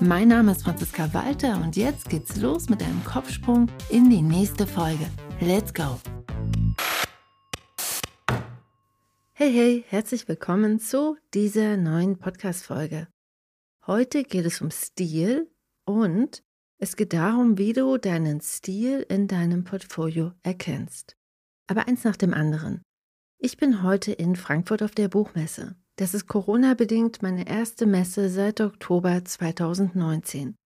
[0.00, 4.66] Mein Name ist Franziska Walter und jetzt geht's los mit einem Kopfsprung in die nächste
[4.66, 5.06] Folge.
[5.40, 6.00] Let's go!
[9.32, 13.08] Hey, hey, herzlich willkommen zu dieser neuen Podcast-Folge.
[13.86, 15.48] Heute geht es um Stil
[15.84, 16.42] und
[16.78, 21.16] es geht darum, wie du deinen Stil in deinem Portfolio erkennst.
[21.68, 22.82] Aber eins nach dem anderen.
[23.38, 25.76] Ich bin heute in Frankfurt auf der Buchmesse.
[25.96, 30.56] Das ist Corona-bedingt meine erste Messe seit Oktober 2019.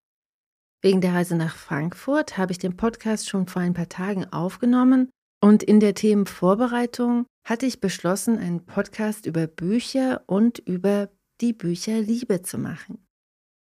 [0.80, 5.10] Wegen der Reise nach Frankfurt habe ich den Podcast schon vor ein paar Tagen aufgenommen
[5.42, 11.10] und in der Themenvorbereitung hatte ich beschlossen, einen Podcast über Bücher und über
[11.42, 13.06] die Bücherliebe zu machen.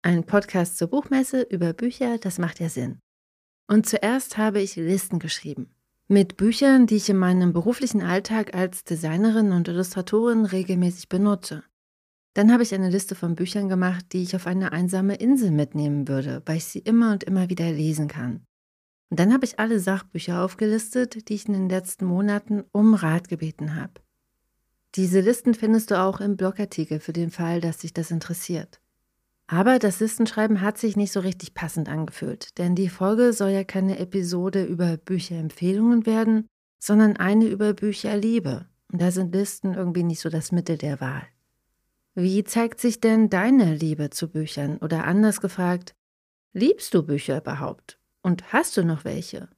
[0.02, 2.98] Ein Podcast zur Buchmesse über Bücher, das macht ja Sinn.
[3.70, 5.72] Und zuerst habe ich Listen geschrieben.
[6.08, 11.64] Mit Büchern, die ich in meinem beruflichen Alltag als Designerin und Illustratorin regelmäßig benutze.
[12.34, 16.06] Dann habe ich eine Liste von Büchern gemacht, die ich auf eine einsame Insel mitnehmen
[16.06, 18.44] würde, weil ich sie immer und immer wieder lesen kann.
[19.08, 23.28] Und dann habe ich alle Sachbücher aufgelistet, die ich in den letzten Monaten um Rat
[23.28, 23.94] gebeten habe.
[24.96, 28.78] Diese Listen findest du auch im Blogartikel für den Fall, dass dich das interessiert.
[29.54, 33.62] Aber das Listenschreiben hat sich nicht so richtig passend angefühlt, denn die Folge soll ja
[33.62, 36.48] keine Episode über Bücherempfehlungen werden,
[36.80, 38.66] sondern eine über Bücherliebe.
[38.90, 41.22] Und da sind Listen irgendwie nicht so das Mittel der Wahl.
[42.16, 44.78] Wie zeigt sich denn deine Liebe zu Büchern?
[44.78, 45.94] Oder anders gefragt,
[46.52, 48.00] liebst du Bücher überhaupt?
[48.22, 49.48] Und hast du noch welche?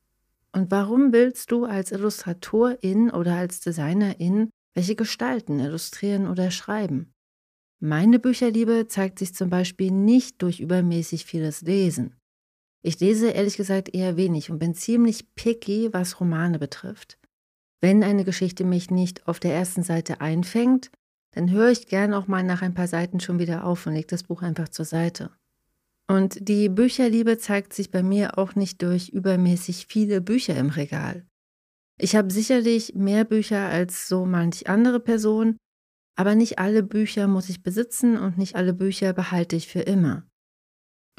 [0.52, 7.14] Und warum willst du als Illustratorin oder als Designerin welche Gestalten illustrieren oder schreiben?
[7.78, 12.16] Meine Bücherliebe zeigt sich zum Beispiel nicht durch übermäßig vieles Lesen.
[12.82, 17.18] Ich lese ehrlich gesagt eher wenig und bin ziemlich picky, was Romane betrifft.
[17.80, 20.90] Wenn eine Geschichte mich nicht auf der ersten Seite einfängt,
[21.32, 24.06] dann höre ich gern auch mal nach ein paar Seiten schon wieder auf und lege
[24.06, 25.30] das Buch einfach zur Seite.
[26.08, 31.26] Und die Bücherliebe zeigt sich bei mir auch nicht durch übermäßig viele Bücher im Regal.
[31.98, 35.56] Ich habe sicherlich mehr Bücher als so manch andere Person,
[36.16, 40.26] aber nicht alle Bücher muss ich besitzen und nicht alle Bücher behalte ich für immer.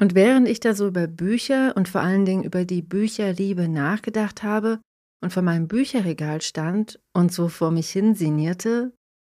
[0.00, 4.42] Und während ich da so über Bücher und vor allen Dingen über die Bücherliebe nachgedacht
[4.42, 4.80] habe
[5.22, 8.92] und vor meinem Bücherregal stand und so vor mich hin sinnierte,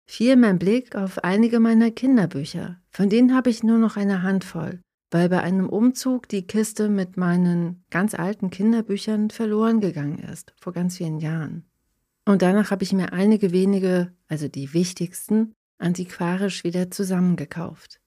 [0.08, 2.80] fiel mein Blick auf einige meiner Kinderbücher.
[2.90, 4.80] Von denen habe ich nur noch eine Handvoll
[5.12, 10.72] weil bei einem Umzug die Kiste mit meinen ganz alten Kinderbüchern verloren gegangen ist, vor
[10.72, 11.70] ganz vielen Jahren.
[12.24, 18.00] Und danach habe ich mir einige wenige, also die wichtigsten, antiquarisch wieder zusammengekauft.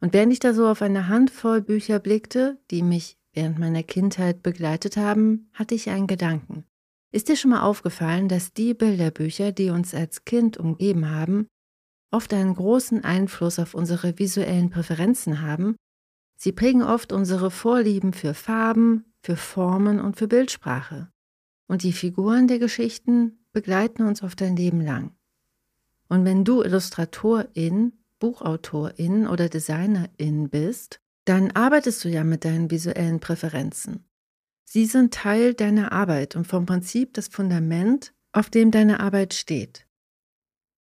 [0.00, 4.42] Und während ich da so auf eine Handvoll Bücher blickte, die mich während meiner Kindheit
[4.42, 6.64] begleitet haben, hatte ich einen Gedanken.
[7.12, 11.46] Ist dir schon mal aufgefallen, dass die Bilderbücher, die uns als Kind umgeben haben,
[12.10, 15.76] oft einen großen Einfluss auf unsere visuellen Präferenzen haben
[16.42, 21.12] Sie prägen oft unsere Vorlieben für Farben, für Formen und für Bildsprache.
[21.68, 25.14] Und die Figuren der Geschichten begleiten uns oft ein Leben lang.
[26.08, 33.20] Und wenn du Illustratorin, Buchautorin oder Designerin bist, dann arbeitest du ja mit deinen visuellen
[33.20, 34.04] Präferenzen.
[34.64, 39.86] Sie sind Teil deiner Arbeit und vom Prinzip das Fundament, auf dem deine Arbeit steht.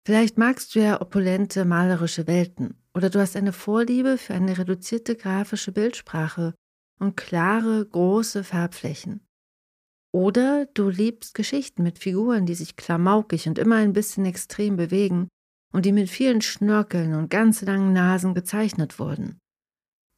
[0.05, 5.15] Vielleicht magst du ja opulente malerische Welten oder du hast eine Vorliebe für eine reduzierte
[5.15, 6.53] grafische Bildsprache
[6.99, 9.21] und klare, große Farbflächen.
[10.11, 15.27] Oder du liebst Geschichten mit Figuren, die sich klamaukig und immer ein bisschen extrem bewegen
[15.71, 19.39] und die mit vielen Schnörkeln und ganz langen Nasen gezeichnet wurden.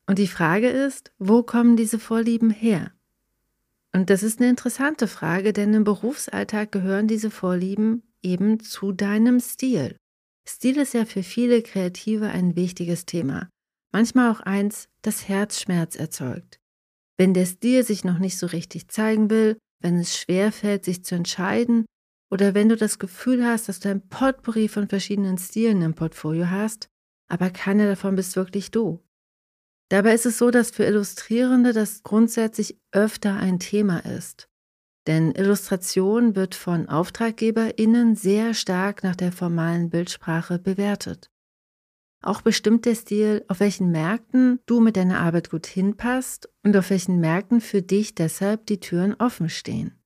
[0.07, 2.91] Und die Frage ist, wo kommen diese Vorlieben her?
[3.93, 9.39] Und das ist eine interessante Frage, denn im Berufsalltag gehören diese Vorlieben eben zu deinem
[9.39, 9.97] Stil.
[10.47, 13.49] Stil ist ja für viele Kreative ein wichtiges Thema,
[13.91, 16.59] manchmal auch eins, das Herzschmerz erzeugt.
[17.17, 21.03] Wenn der Stil sich noch nicht so richtig zeigen will, wenn es schwer fällt, sich
[21.03, 21.85] zu entscheiden,
[22.31, 26.49] oder wenn du das Gefühl hast, dass du ein Potpourri von verschiedenen Stilen im Portfolio
[26.49, 26.87] hast,
[27.27, 29.03] aber keiner davon bist wirklich du.
[29.89, 34.47] Dabei ist es so, dass für Illustrierende das grundsätzlich öfter ein Thema ist.
[35.07, 41.29] Denn Illustration wird von AuftraggeberInnen sehr stark nach der formalen Bildsprache bewertet.
[42.21, 46.91] Auch bestimmt der Stil, auf welchen Märkten du mit deiner Arbeit gut hinpasst und auf
[46.91, 49.99] welchen Märkten für dich deshalb die Türen offen stehen.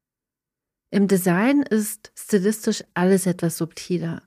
[0.91, 4.23] Im Design ist stilistisch alles etwas subtiler.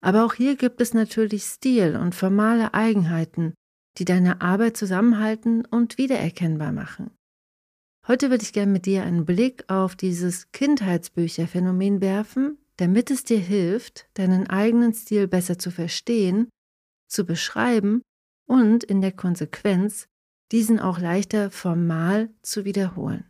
[0.00, 3.54] Aber auch hier gibt es natürlich Stil und formale Eigenheiten,
[3.98, 7.10] die deine Arbeit zusammenhalten und wiedererkennbar machen.
[8.08, 13.38] Heute würde ich gerne mit dir einen Blick auf dieses Kindheitsbücherphänomen werfen, damit es dir
[13.38, 16.48] hilft, deinen eigenen Stil besser zu verstehen,
[17.10, 18.02] zu beschreiben
[18.46, 20.08] und in der Konsequenz
[20.52, 23.24] diesen auch leichter formal zu wiederholen.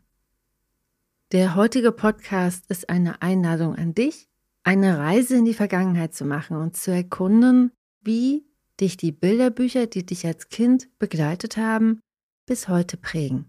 [1.33, 4.29] Der heutige Podcast ist eine Einladung an dich,
[4.63, 7.73] eine Reise in die Vergangenheit zu machen und zu erkunden,
[8.03, 8.47] wie
[8.81, 12.01] dich die Bilderbücher, die dich als Kind begleitet haben,
[12.47, 13.47] bis heute prägen.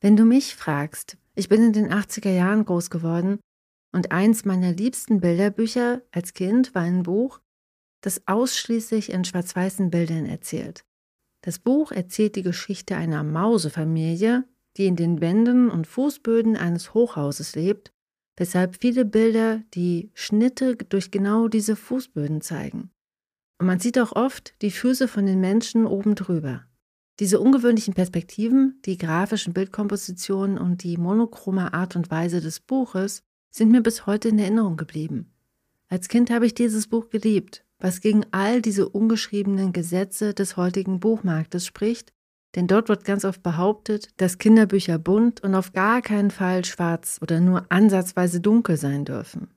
[0.00, 3.40] Wenn du mich fragst, ich bin in den 80er Jahren groß geworden
[3.92, 7.40] und eins meiner liebsten Bilderbücher als Kind war ein Buch,
[8.04, 10.84] das ausschließlich in schwarz-weißen Bildern erzählt.
[11.40, 14.44] Das Buch erzählt die Geschichte einer Mausefamilie,
[14.76, 17.92] die in den Wänden und Fußböden eines Hochhauses lebt,
[18.36, 22.90] weshalb viele Bilder die Schnitte durch genau diese Fußböden zeigen.
[23.58, 26.64] Und man sieht auch oft die Füße von den Menschen oben drüber.
[27.20, 33.70] Diese ungewöhnlichen Perspektiven, die grafischen Bildkompositionen und die monochrome Art und Weise des Buches sind
[33.70, 35.32] mir bis heute in Erinnerung geblieben.
[35.88, 41.00] Als Kind habe ich dieses Buch geliebt, was gegen all diese ungeschriebenen Gesetze des heutigen
[41.00, 42.14] Buchmarktes spricht,
[42.54, 47.18] denn dort wird ganz oft behauptet, dass Kinderbücher bunt und auf gar keinen Fall schwarz
[47.20, 49.50] oder nur ansatzweise dunkel sein dürfen.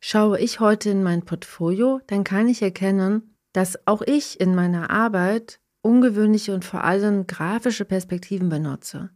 [0.00, 4.90] Schaue ich heute in mein Portfolio, dann kann ich erkennen, dass auch ich in meiner
[4.90, 9.08] Arbeit ungewöhnliche und vor allem grafische Perspektiven benutze.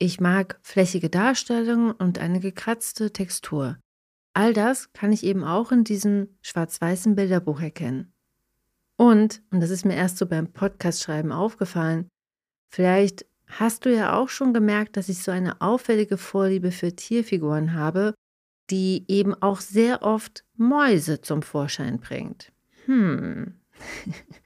[0.00, 3.78] Ich mag flächige Darstellungen und eine gekratzte Textur.
[4.36, 8.12] All das kann ich eben auch in diesem schwarz-weißen Bilderbuch erkennen.
[8.96, 12.08] Und, und das ist mir erst so beim Podcast-Schreiben aufgefallen,
[12.68, 17.74] vielleicht hast du ja auch schon gemerkt, dass ich so eine auffällige Vorliebe für Tierfiguren
[17.74, 18.14] habe
[18.70, 22.52] die eben auch sehr oft Mäuse zum Vorschein bringt.
[22.86, 23.54] Hm.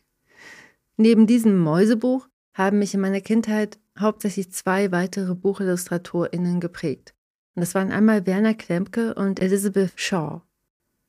[0.96, 7.14] Neben diesem Mäusebuch haben mich in meiner Kindheit hauptsächlich zwei weitere BuchillustratorInnen geprägt.
[7.54, 10.42] Und das waren einmal Werner Klempke und Elizabeth Shaw.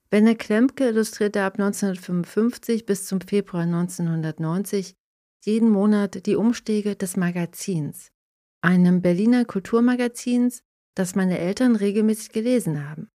[0.09, 4.95] Werner Klempke illustrierte ab 1955 bis zum Februar 1990
[5.43, 8.11] jeden Monat die Umstege des Magazins,
[8.61, 10.63] einem Berliner Kulturmagazins,
[10.95, 13.09] das meine Eltern regelmäßig gelesen haben.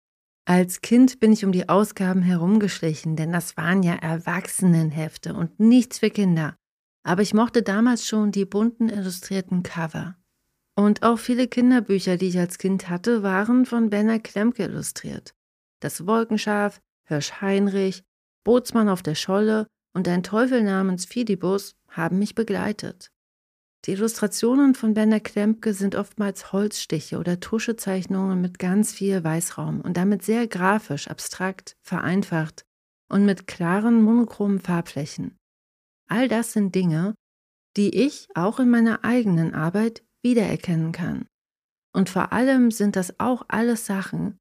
[0.44, 6.00] Als Kind bin ich um die Ausgaben herumgeschlichen, denn das waren ja Erwachsenenhefte und nichts
[6.00, 6.56] für Kinder.
[7.04, 10.16] Aber ich mochte damals schon die bunten illustrierten Cover.
[10.74, 15.34] Und auch viele Kinderbücher, die ich als Kind hatte, waren von Benner Klemke illustriert.
[15.80, 18.02] Das Wolkenschaf, Hirsch Heinrich,
[18.44, 23.10] Bootsmann auf der Scholle und ein Teufel namens Fidibus haben mich begleitet.
[23.84, 29.96] Die Illustrationen von Werner Klempke sind oftmals Holzstiche oder Tuschezeichnungen mit ganz viel Weißraum und
[29.96, 32.64] damit sehr grafisch, abstrakt, vereinfacht
[33.08, 35.36] und mit klaren, monochromen Farbflächen.
[36.08, 37.14] All das sind Dinge,
[37.76, 41.26] die ich auch in meiner eigenen Arbeit wiedererkennen kann.
[41.94, 44.38] Und vor allem sind das auch alles Sachen,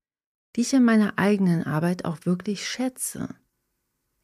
[0.56, 3.36] die ich in meiner eigenen Arbeit auch wirklich schätze.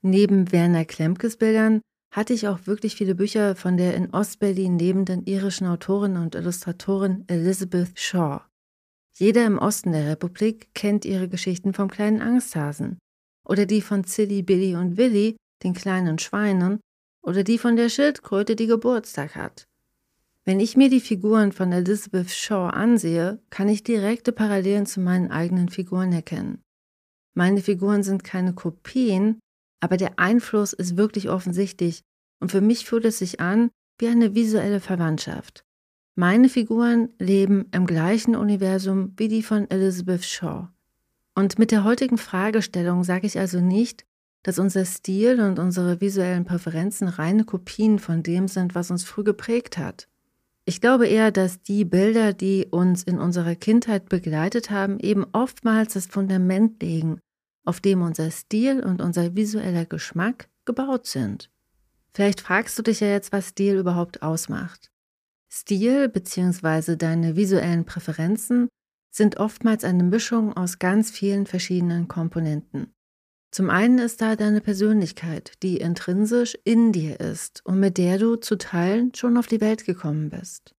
[0.01, 1.81] Neben Werner Klemkes Bildern
[2.13, 7.25] hatte ich auch wirklich viele Bücher von der in Ostberlin lebenden irischen Autorin und Illustratorin
[7.27, 8.41] Elizabeth Shaw.
[9.13, 12.99] Jeder im Osten der Republik kennt ihre Geschichten vom kleinen Angsthasen
[13.45, 16.79] oder die von Silly, Billy und Willy, den kleinen Schweinen,
[17.23, 19.67] oder die von der Schildkröte, die Geburtstag hat.
[20.47, 25.29] Wenn ich mir die Figuren von Elizabeth Shaw ansehe, kann ich direkte Parallelen zu meinen
[25.29, 26.61] eigenen Figuren erkennen.
[27.33, 29.41] Meine Figuren sind keine Kopien,
[29.81, 31.99] aber der Einfluss ist wirklich offensichtlich
[32.39, 35.65] und für mich fühlt es sich an wie eine visuelle Verwandtschaft.
[36.15, 40.69] Meine Figuren leben im gleichen Universum wie die von Elizabeth Shaw.
[41.35, 44.05] Und mit der heutigen Fragestellung sage ich also nicht,
[44.43, 49.25] dass unser Stil und unsere visuellen Präferenzen reine Kopien von dem sind, was uns früh
[49.25, 50.07] geprägt hat.
[50.69, 55.93] Ich glaube eher, dass die Bilder, die uns in unserer Kindheit begleitet haben, eben oftmals
[55.93, 57.21] das Fundament legen
[57.67, 61.49] auf dem unser Stil und unser visueller Geschmack gebaut sind.
[62.13, 64.89] Vielleicht fragst du dich ja jetzt, was Stil überhaupt ausmacht.
[65.49, 66.95] Stil bzw.
[66.95, 68.69] deine visuellen Präferenzen
[69.11, 72.93] sind oftmals eine Mischung aus ganz vielen verschiedenen Komponenten.
[73.51, 78.35] Zum einen ist da deine Persönlichkeit, die intrinsisch in dir ist und mit der du
[78.35, 80.75] zu Teilen schon auf die Welt gekommen bist.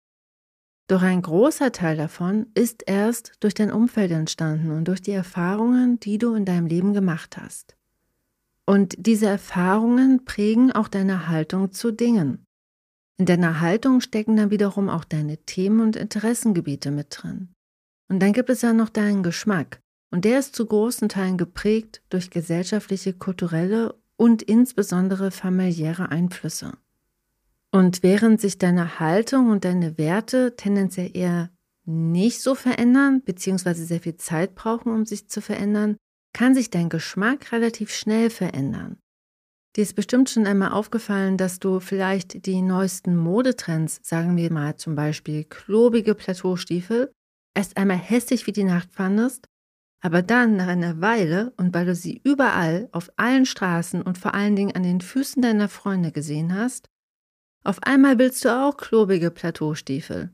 [0.86, 6.00] Doch ein großer Teil davon ist erst durch dein Umfeld entstanden und durch die Erfahrungen,
[6.00, 7.76] die du in deinem Leben gemacht hast.
[8.64, 12.44] Und diese Erfahrungen prägen auch deine Haltung zu Dingen.
[13.18, 17.48] In deiner Haltung stecken dann wiederum auch deine Themen und Interessengebiete mit drin.
[18.08, 19.80] Und dann gibt es ja noch deinen Geschmack.
[20.10, 26.72] Und der ist zu großen Teilen geprägt durch gesellschaftliche, kulturelle und insbesondere familiäre Einflüsse.
[27.70, 31.50] Und während sich deine Haltung und deine Werte tendenziell eher
[31.84, 35.96] nicht so verändern, beziehungsweise sehr viel Zeit brauchen, um sich zu verändern,
[36.32, 38.98] kann sich dein Geschmack relativ schnell verändern.
[39.76, 44.76] Dir ist bestimmt schon einmal aufgefallen, dass du vielleicht die neuesten Modetrends, sagen wir mal
[44.76, 47.12] zum Beispiel klobige Plateaustiefel,
[47.54, 49.46] erst einmal hässlich wie die Nacht fandest,
[50.00, 54.34] aber dann nach einer Weile und weil du sie überall, auf allen Straßen und vor
[54.34, 56.88] allen Dingen an den Füßen deiner Freunde gesehen hast,
[57.64, 60.30] auf einmal willst du auch klobige Plateaustiefel.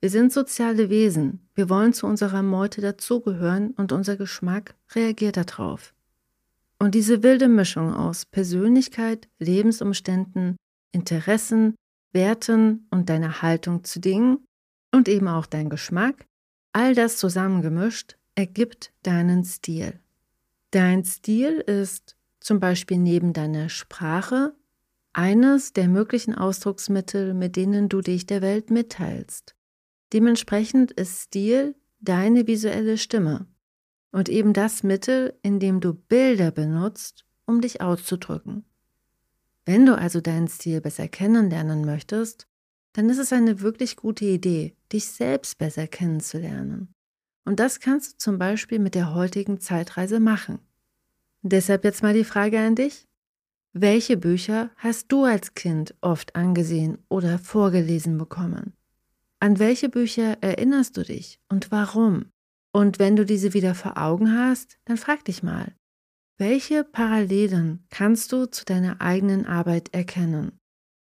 [0.00, 5.94] Wir sind soziale Wesen, wir wollen zu unserer Meute dazugehören und unser Geschmack reagiert darauf.
[6.78, 10.56] Und diese wilde Mischung aus Persönlichkeit, Lebensumständen,
[10.92, 11.74] Interessen,
[12.12, 14.44] Werten und deiner Haltung zu Dingen
[14.92, 16.26] und eben auch dein Geschmack,
[16.72, 20.00] all das zusammengemischt ergibt deinen Stil.
[20.70, 24.54] Dein Stil ist zum Beispiel neben deiner Sprache
[25.12, 29.54] eines der möglichen Ausdrucksmittel, mit denen du dich der Welt mitteilst.
[30.12, 33.46] Dementsprechend ist Stil deine visuelle Stimme
[34.12, 38.64] und eben das Mittel, in dem du Bilder benutzt, um dich auszudrücken.
[39.64, 42.46] Wenn du also deinen Stil besser kennenlernen möchtest,
[42.92, 46.93] dann ist es eine wirklich gute Idee, dich selbst besser kennenzulernen.
[47.44, 50.58] Und das kannst du zum Beispiel mit der heutigen Zeitreise machen.
[51.42, 53.06] Deshalb jetzt mal die Frage an dich.
[53.72, 58.72] Welche Bücher hast du als Kind oft angesehen oder vorgelesen bekommen?
[59.40, 62.26] An welche Bücher erinnerst du dich und warum?
[62.72, 65.74] Und wenn du diese wieder vor Augen hast, dann frag dich mal,
[66.38, 70.58] welche Parallelen kannst du zu deiner eigenen Arbeit erkennen?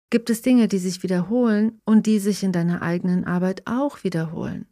[0.09, 4.65] Gibt es Dinge, die sich wiederholen und die sich in deiner eigenen Arbeit auch wiederholen?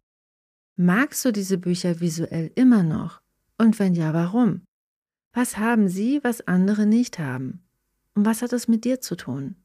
[0.76, 3.22] Magst du diese Bücher visuell immer noch?
[3.60, 4.62] Und wenn ja, warum?
[5.32, 7.64] Was haben sie, was andere nicht haben?
[8.16, 9.56] Und was hat es mit dir zu tun?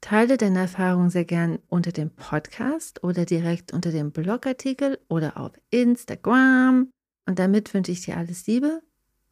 [0.00, 5.50] Teile deine Erfahrung sehr gern unter dem Podcast oder direkt unter dem Blogartikel oder auf
[5.70, 6.90] Instagram.
[7.26, 8.82] Und damit wünsche ich dir alles Liebe.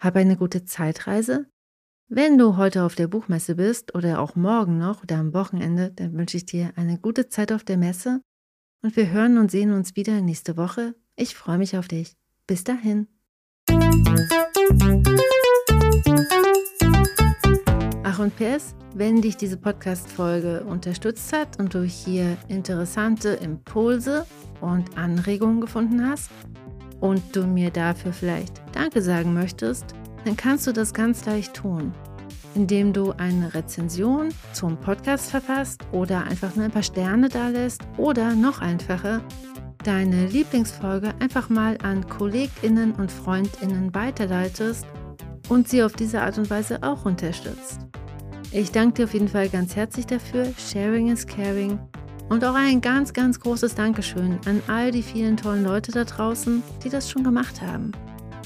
[0.01, 1.47] Hab eine gute Zeitreise.
[2.09, 6.15] Wenn du heute auf der Buchmesse bist oder auch morgen noch oder am Wochenende, dann
[6.15, 8.21] wünsche ich dir eine gute Zeit auf der Messe
[8.83, 10.95] und wir hören und sehen uns wieder nächste Woche.
[11.17, 12.17] Ich freue mich auf dich.
[12.47, 13.09] Bis dahin.
[18.05, 24.27] Ach und PS, wenn dich diese Podcast-Folge unterstützt hat und du hier interessante Impulse
[24.61, 26.31] und Anregungen gefunden hast
[27.01, 29.95] und du mir dafür vielleicht Danke sagen möchtest,
[30.25, 31.93] dann kannst du das ganz leicht tun
[32.59, 37.83] indem du eine Rezension zum Podcast verfasst oder einfach nur ein paar Sterne da lässt
[37.97, 39.21] oder noch einfacher,
[39.85, 44.85] deine Lieblingsfolge einfach mal an KollegInnen und FreundInnen weiterleitest
[45.49, 47.79] und sie auf diese Art und Weise auch unterstützt.
[48.51, 50.53] Ich danke dir auf jeden Fall ganz herzlich dafür.
[50.59, 51.79] Sharing is caring.
[52.29, 56.61] Und auch ein ganz, ganz großes Dankeschön an all die vielen tollen Leute da draußen,
[56.83, 57.93] die das schon gemacht haben.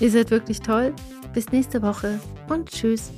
[0.01, 0.93] Ihr seid wirklich toll.
[1.33, 3.11] Bis nächste Woche und tschüss.